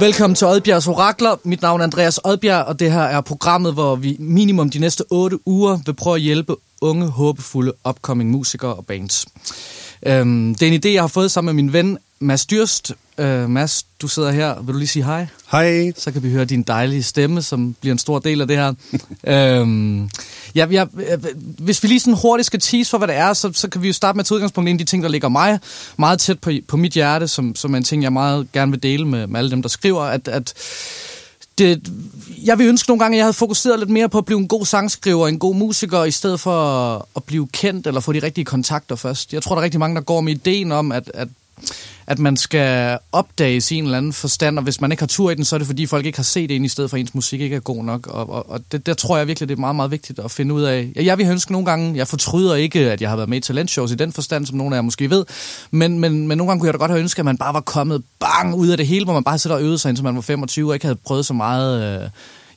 Velkommen 0.00 0.34
til 0.34 0.46
Oddbjergs 0.46 0.88
Orakler. 0.88 1.36
Mit 1.44 1.62
navn 1.62 1.80
er 1.80 1.84
Andreas 1.84 2.20
Oddbjerg, 2.24 2.64
og 2.64 2.80
det 2.80 2.92
her 2.92 3.00
er 3.00 3.20
programmet, 3.20 3.72
hvor 3.72 3.96
vi 3.96 4.16
minimum 4.18 4.70
de 4.70 4.78
næste 4.78 5.04
8 5.10 5.38
uger 5.46 5.78
vil 5.86 5.94
prøve 5.94 6.16
at 6.16 6.22
hjælpe 6.22 6.56
unge, 6.80 7.06
håbefulde, 7.06 7.72
upcoming 7.88 8.30
musikere 8.30 8.74
og 8.74 8.86
bands. 8.86 9.26
Øhm, 10.06 10.54
det 10.54 10.68
er 10.68 10.72
en 10.72 10.80
idé, 10.84 10.88
jeg 10.88 11.02
har 11.02 11.08
fået 11.08 11.30
sammen 11.30 11.56
med 11.56 11.62
min 11.62 11.72
ven 11.72 11.98
Mads 12.20 12.46
Dyrst. 12.46 12.92
Øh, 13.18 13.50
Mads, 13.50 13.86
du 14.02 14.08
sidder 14.08 14.30
her. 14.30 14.60
Vil 14.60 14.74
du 14.74 14.78
lige 14.78 14.88
sige 14.88 15.04
hej? 15.04 15.26
Hej. 15.50 15.92
Så 15.96 16.12
kan 16.12 16.22
vi 16.22 16.30
høre 16.30 16.44
din 16.44 16.62
dejlige 16.62 17.02
stemme, 17.02 17.42
som 17.42 17.76
bliver 17.80 17.92
en 17.94 17.98
stor 17.98 18.18
del 18.18 18.40
af 18.40 18.48
det 18.48 18.56
her. 18.56 18.72
øhm, 19.60 20.10
ja, 20.54 20.66
ja, 20.70 20.84
hvis 21.58 21.82
vi 21.82 21.88
lige 21.88 22.00
sådan 22.00 22.18
hurtigt 22.22 22.46
skal 22.46 22.60
tease 22.60 22.90
for, 22.90 22.98
hvad 22.98 23.08
det 23.08 23.16
er, 23.16 23.32
så, 23.32 23.52
så 23.52 23.68
kan 23.68 23.82
vi 23.82 23.86
jo 23.86 23.92
starte 23.92 24.16
med 24.16 24.20
at 24.22 24.26
tage 24.26 24.36
udgangspunkt 24.36 24.68
i 24.68 24.70
en 24.70 24.74
af 24.74 24.78
de 24.78 24.84
ting, 24.84 25.02
der 25.02 25.08
ligger 25.08 25.28
mig 25.28 25.58
meget 25.96 26.20
tæt 26.20 26.38
på, 26.38 26.50
på 26.68 26.76
mit 26.76 26.92
hjerte, 26.92 27.28
som, 27.28 27.54
som 27.54 27.72
er 27.72 27.76
en 27.76 27.84
ting, 27.84 28.02
jeg 28.02 28.12
meget 28.12 28.52
gerne 28.52 28.72
vil 28.72 28.82
dele 28.82 29.06
med, 29.06 29.26
med 29.26 29.38
alle 29.38 29.50
dem, 29.50 29.62
der 29.62 29.68
skriver, 29.68 30.02
at, 30.02 30.28
at 30.28 30.54
det, 31.58 31.88
jeg 32.44 32.58
vil 32.58 32.66
ønske 32.66 32.90
nogle 32.90 33.00
gange, 33.00 33.14
at 33.14 33.18
jeg 33.18 33.24
havde 33.24 33.32
fokuseret 33.32 33.78
lidt 33.78 33.90
mere 33.90 34.08
på 34.08 34.18
at 34.18 34.24
blive 34.24 34.38
en 34.38 34.48
god 34.48 34.66
sangskriver, 34.66 35.28
en 35.28 35.38
god 35.38 35.54
musiker, 35.54 36.04
i 36.04 36.10
stedet 36.10 36.40
for 36.40 37.08
at 37.16 37.24
blive 37.24 37.48
kendt 37.52 37.86
eller 37.86 38.00
få 38.00 38.12
de 38.12 38.22
rigtige 38.22 38.44
kontakter 38.44 38.96
først. 38.96 39.32
Jeg 39.32 39.42
tror, 39.42 39.54
der 39.54 39.60
er 39.60 39.64
rigtig 39.64 39.80
mange, 39.80 39.96
der 39.96 40.02
går 40.02 40.20
med 40.20 40.32
ideen 40.32 40.72
om, 40.72 40.92
at, 40.92 41.10
at 41.14 41.28
at 42.06 42.18
man 42.18 42.36
skal 42.36 42.98
opdage 43.12 43.60
sin 43.60 43.84
eller 43.84 43.98
anden 43.98 44.12
forstand, 44.12 44.58
og 44.58 44.64
hvis 44.64 44.80
man 44.80 44.92
ikke 44.92 45.02
har 45.02 45.06
tur 45.06 45.30
i 45.30 45.34
den, 45.34 45.44
så 45.44 45.56
er 45.56 45.58
det 45.58 45.66
fordi 45.66 45.86
folk 45.86 46.06
ikke 46.06 46.18
har 46.18 46.22
set 46.22 46.50
en, 46.50 46.64
i 46.64 46.68
stedet 46.68 46.90
for 46.90 46.96
ens 46.96 47.14
musik 47.14 47.40
ikke 47.40 47.56
er 47.56 47.60
god 47.60 47.84
nok. 47.84 48.06
Og, 48.06 48.30
og, 48.30 48.50
og 48.50 48.60
det, 48.72 48.86
der 48.86 48.94
tror 48.94 49.16
jeg 49.16 49.26
virkelig, 49.26 49.48
det 49.48 49.54
er 49.54 49.60
meget, 49.60 49.76
meget 49.76 49.90
vigtigt 49.90 50.18
at 50.18 50.30
finde 50.30 50.54
ud 50.54 50.62
af. 50.62 50.92
Jeg 50.96 51.18
vil 51.18 51.26
ønske 51.26 51.52
nogle 51.52 51.66
gange, 51.66 51.96
jeg 51.96 52.08
fortryder 52.08 52.54
ikke, 52.54 52.90
at 52.90 53.00
jeg 53.00 53.10
har 53.10 53.16
været 53.16 53.28
med 53.28 53.38
i 53.38 53.40
talentshows 53.40 53.92
i 53.92 53.94
den 53.94 54.12
forstand, 54.12 54.46
som 54.46 54.56
nogle 54.56 54.76
af 54.76 54.78
jer 54.78 54.82
måske 54.82 55.10
ved, 55.10 55.24
men, 55.70 55.98
men, 55.98 56.28
men 56.28 56.38
nogle 56.38 56.50
gange 56.50 56.60
kunne 56.60 56.66
jeg 56.66 56.74
da 56.74 56.78
godt 56.78 56.90
have 56.90 57.00
ønsket, 57.00 57.18
at 57.18 57.24
man 57.24 57.38
bare 57.38 57.54
var 57.54 57.60
kommet 57.60 58.02
bang 58.20 58.54
ud 58.54 58.68
af 58.68 58.76
det 58.76 58.86
hele, 58.86 59.04
hvor 59.04 59.14
man 59.14 59.24
bare 59.24 59.38
sidder 59.38 59.56
og 59.56 59.62
øvede 59.62 59.78
sig, 59.78 59.88
indtil 59.88 60.04
man 60.04 60.14
var 60.14 60.20
25, 60.20 60.70
og 60.70 60.74
ikke 60.74 60.86
havde 60.86 60.98
prøvet 61.04 61.26
så 61.26 61.34
meget... 61.34 62.02
Øh, 62.02 62.08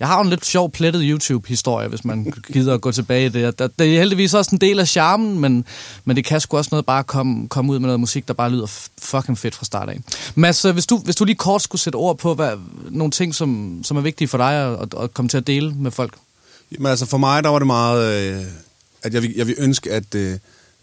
jeg 0.00 0.08
har 0.08 0.20
en 0.20 0.30
lidt 0.30 0.46
sjov 0.46 0.70
plettet 0.70 1.02
YouTube-historie, 1.04 1.88
hvis 1.88 2.04
man 2.04 2.32
gider 2.52 2.74
at 2.74 2.80
gå 2.80 2.92
tilbage 2.92 3.26
i 3.26 3.28
det. 3.28 3.58
Det 3.58 3.94
er 3.94 3.98
heldigvis 3.98 4.34
også 4.34 4.50
en 4.54 4.60
del 4.60 4.80
af 4.80 4.88
charmen, 4.88 5.38
men, 5.38 5.64
men 6.04 6.16
det 6.16 6.24
kan 6.24 6.40
sgu 6.40 6.56
også 6.56 6.68
noget 6.72 6.86
bare 6.86 7.04
komme, 7.04 7.48
komme 7.48 7.72
ud 7.72 7.78
med 7.78 7.86
noget 7.86 8.00
musik, 8.00 8.28
der 8.28 8.34
bare 8.34 8.50
lyder 8.50 8.66
fucking 8.98 9.38
fedt 9.38 9.54
fra 9.54 9.64
start 9.64 9.88
af. 9.88 10.00
Mads, 10.34 10.64
øh, 10.64 10.72
hvis 10.72 10.86
du, 10.86 10.98
hvis 10.98 11.16
du 11.16 11.24
lige 11.24 11.36
kort 11.36 11.62
skulle 11.62 11.82
sætte 11.82 11.96
ord 11.96 12.18
på 12.18 12.34
hvad, 12.34 12.52
nogle 12.90 13.10
ting, 13.10 13.34
som, 13.34 13.80
som 13.84 13.96
er 13.96 14.00
vigtige 14.00 14.28
for 14.28 14.38
dig 14.38 14.78
at, 14.80 14.94
at 15.02 15.14
komme 15.14 15.28
til 15.28 15.36
at 15.36 15.46
dele 15.46 15.74
med 15.74 15.90
folk. 15.90 16.14
Jamen 16.72 16.86
altså 16.86 17.06
for 17.06 17.18
mig, 17.18 17.44
der 17.44 17.50
var 17.50 17.58
det 17.58 17.66
meget, 17.66 18.34
øh, 18.36 18.44
at 19.02 19.14
jeg 19.14 19.36
jeg 19.36 19.46
vil 19.46 19.54
ønske, 19.58 19.92
at, 19.92 20.14
øh, 20.14 20.38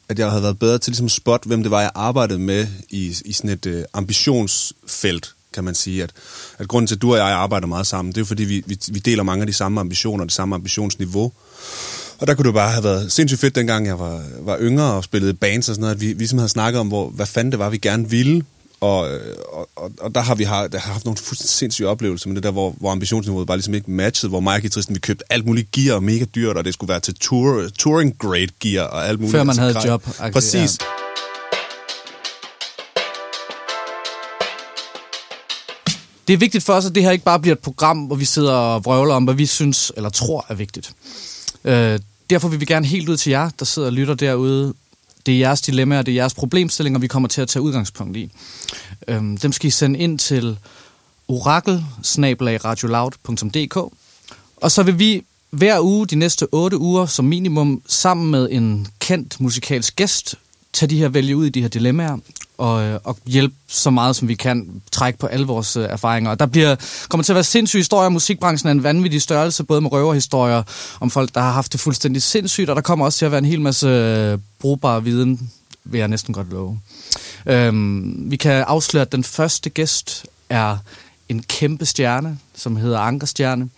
at 0.10 0.20
jeg 0.20 0.30
havde 0.30 0.44
været 0.44 0.60
bedre 0.60 0.78
til 0.78 0.92
ligesom 0.92 1.06
at 1.06 1.12
spotte, 1.12 1.48
hvem 1.48 1.64
det 1.64 1.72
var, 1.72 1.82
jeg 1.82 1.92
arbejdede 1.96 2.40
med 2.40 2.68
i, 2.90 3.16
i 3.26 3.34
sådan 3.34 3.50
et 3.50 3.66
øh, 3.66 3.84
ambitionsfelt 3.94 5.35
kan 5.56 5.64
man 5.64 5.76
sige, 5.76 6.04
at, 6.04 6.12
at 6.58 6.68
grunden 6.68 6.88
til, 6.88 6.96
at 6.96 7.02
du 7.02 7.12
og 7.12 7.18
jeg 7.18 7.28
arbejder 7.28 7.68
meget 7.68 7.88
sammen, 7.88 8.14
det 8.14 8.22
er 8.22 8.26
fordi, 8.26 8.44
vi, 8.44 8.64
vi, 8.66 8.80
vi 8.92 9.00
deler 9.00 9.24
mange 9.24 9.42
af 9.42 9.48
de 9.48 9.54
samme 9.54 9.82
ambitioner, 9.82 10.26
det 10.26 10.34
samme 10.34 10.56
ambitionsniveau. 10.56 11.32
Og 12.20 12.28
der 12.28 12.34
kunne 12.34 12.46
det 12.46 12.54
bare 12.54 12.72
have 12.72 12.84
været 12.84 13.12
sindssygt 13.12 13.42
fedt, 13.42 13.56
dengang 13.56 13.88
jeg 13.88 14.00
var, 14.00 14.24
var 14.42 14.58
yngre 14.60 14.94
og 14.94 15.04
spillede 15.04 15.34
bands 15.34 15.70
og 15.70 15.76
sådan 15.76 15.82
noget, 15.82 15.96
at 15.96 16.02
vi, 16.02 16.06
vi 16.06 16.12
simpelthen 16.12 16.40
havde 16.40 16.50
snakket 16.50 16.80
om, 16.80 16.88
hvor, 16.88 17.10
hvad 17.10 17.26
fanden 17.26 17.52
det 17.52 17.60
var, 17.60 17.70
vi 17.70 17.78
gerne 17.78 18.10
ville. 18.10 18.44
Og, 18.80 19.00
og, 19.54 19.70
og, 19.76 19.92
og 20.00 20.16
der 20.16 20.22
har 20.22 20.36
vi 20.36 20.44
har, 20.44 20.68
der 20.68 20.80
har 20.80 20.94
haft 20.94 21.06
nogle 21.06 21.18
fuldstændig 21.18 21.50
sindssyge 21.50 21.88
oplevelser 21.88 22.28
med 22.28 22.36
det 22.36 22.44
der, 22.44 22.52
hvor, 22.52 22.76
hvor 22.80 22.92
ambitionsniveauet 22.92 23.48
bare 23.48 23.58
ligesom 23.58 23.74
ikke 23.74 23.92
matchede, 23.92 24.30
hvor 24.30 24.40
mig 24.40 24.56
og 24.56 24.62
guitaristen, 24.62 24.96
vi 24.96 25.00
købte 25.00 25.24
alt 25.30 25.46
muligt 25.46 25.72
gear 25.72 26.00
mega 26.00 26.26
dyrt, 26.36 26.58
og 26.58 26.66
det 26.66 26.74
skulle 26.74 26.90
være 26.90 27.00
til 27.00 27.16
tour, 27.16 27.70
touring 27.78 28.18
grade 28.18 28.48
gear 28.60 28.86
og 28.88 29.08
alt 29.08 29.20
muligt. 29.20 29.32
Før 29.32 29.44
man 29.44 29.58
havde 29.58 29.72
et 29.72 29.86
job. 29.86 30.04
Præcis. 30.34 30.78
Ja. 30.82 31.05
Det 36.28 36.34
er 36.34 36.38
vigtigt 36.38 36.64
for 36.64 36.74
os, 36.74 36.86
at 36.86 36.96
det 36.96 37.04
her 37.04 37.12
ikke 37.12 37.24
bare 37.24 37.40
bliver 37.40 37.56
et 37.56 37.60
program, 37.60 37.98
hvor 37.98 38.16
vi 38.16 38.26
sidder 38.26 38.54
og 38.54 38.86
vrøvler 38.86 39.16
om, 39.16 39.24
hvad 39.24 39.34
vi 39.34 39.46
synes 39.46 39.92
eller 39.98 40.10
tror 40.10 40.46
er 40.50 40.54
vigtigt. 40.54 40.94
Øh, 41.64 42.00
derfor 42.30 42.48
vil 42.48 42.60
vi 42.60 42.66
gerne 42.66 42.86
helt 42.86 43.10
ud 43.10 43.18
til 43.18 43.30
jer, 43.30 43.50
der 43.60 43.66
sidder 43.66 43.88
og 43.88 43.94
lytter 43.94 44.14
derude. 44.14 44.74
Det 45.26 45.34
er 45.34 45.40
jeres 45.40 45.62
dilemmaer, 45.62 46.02
det 46.02 46.12
er 46.12 46.16
jeres 46.16 46.34
problemstillinger, 46.34 47.00
vi 47.00 47.08
kommer 47.08 47.30
til 47.30 47.42
at 47.42 47.48
tage 47.48 47.64
udgangspunkt 47.64 48.18
i. 48.18 48.32
Øh, 49.08 49.22
dem 49.42 49.52
skal 49.52 49.68
I 49.68 49.72
sende 49.72 50.00
ind 50.00 50.20
til 50.20 50.58
orakel 51.28 51.86
og 54.56 54.72
så 54.72 54.84
vil 54.84 55.00
vi 55.00 55.24
hver 55.50 55.80
uge 55.80 56.08
de 56.08 56.16
næste 56.16 56.48
otte 56.52 56.78
uger 56.78 57.06
som 57.06 57.26
minimum 57.26 57.82
sammen 57.88 58.32
med 58.32 58.48
en 58.52 58.88
kendt 59.00 59.42
musikalsk 59.42 59.96
gæst 59.96 60.36
tage 60.74 60.90
de 60.90 60.98
her 60.98 61.10
vælge 61.10 61.38
ud 61.38 61.46
i 61.46 61.50
de 61.50 61.62
her 61.62 61.68
dilemmaer 61.68 62.18
og, 62.58 62.84
øh, 62.84 63.00
og 63.04 63.18
hjælpe 63.26 63.56
så 63.68 63.90
meget, 63.90 64.16
som 64.16 64.28
vi 64.28 64.36
kan, 64.36 64.82
trække 64.92 65.20
på 65.20 65.28
alle 65.28 65.46
vores 65.46 65.78
øh, 65.78 65.84
erfaringer. 65.90 66.32
Og 66.32 66.40
der 66.40 66.46
bliver, 66.46 66.76
kommer 67.10 67.24
til 67.24 67.32
at 67.34 67.36
være 67.36 67.44
sindssyge 67.44 67.80
historier. 67.80 68.10
Musikbranchen 68.10 68.68
er 68.68 68.72
en 68.72 68.84
vanvittig 68.84 69.22
størrelse, 69.22 69.64
både 69.64 69.82
med 69.82 69.92
røverhistorier 69.92 70.64
om 71.00 71.10
folk, 71.10 71.36
der 71.36 71.42
har 71.42 71.52
haft 71.52 71.72
det 71.72 71.80
fuldstændig 71.80 72.22
sindssygt, 72.22 72.70
og 72.70 72.76
der 72.76 72.82
kommer 72.82 73.06
også 73.06 73.18
til 73.18 73.26
at 73.26 73.32
være 73.32 73.40
en 73.40 73.46
hel 73.46 73.62
masse 73.62 73.88
øh, 73.88 74.38
brugbar 74.60 75.00
viden, 75.00 75.52
vil 75.84 75.98
jeg 76.00 76.08
næsten 76.08 76.34
godt 76.34 76.52
love. 76.52 76.80
Øhm, 77.46 78.32
vi 78.32 78.36
kan 78.36 78.64
afsløre, 78.68 79.02
at 79.02 79.12
den 79.12 79.24
første 79.24 79.70
gæst 79.70 80.26
er 80.50 80.78
en 81.30 81.44
kæmpe 81.44 81.86
stjerne, 81.86 82.40
som 82.56 82.76
hedder 82.76 83.00
Ankerstjerne 83.00 83.70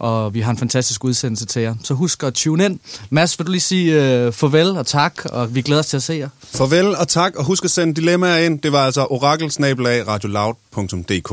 og 0.00 0.34
vi 0.34 0.40
har 0.40 0.50
en 0.50 0.58
fantastisk 0.58 1.04
udsendelse 1.04 1.46
til 1.46 1.62
jer. 1.62 1.74
Så 1.84 1.94
husk 1.94 2.22
at 2.22 2.34
tune 2.34 2.64
ind. 2.64 2.78
Mads, 3.10 3.38
vil 3.38 3.46
du 3.46 3.52
lige 3.52 3.60
sige 3.60 4.04
øh, 4.24 4.32
farvel 4.32 4.76
og 4.76 4.86
tak, 4.86 5.24
og 5.24 5.54
vi 5.54 5.62
glæder 5.62 5.80
os 5.80 5.86
til 5.86 5.96
at 5.96 6.02
se 6.02 6.12
jer. 6.12 6.28
Farvel 6.44 6.96
og 6.96 7.08
tak, 7.08 7.36
og 7.36 7.44
husk 7.44 7.64
at 7.64 7.70
sende 7.70 7.94
dilemmaer 7.94 8.38
ind. 8.38 8.60
Det 8.60 8.72
var 8.72 8.86
altså 8.86 9.06
orakelsnabelag 9.10 10.08
radioloud.dk. 10.08 11.32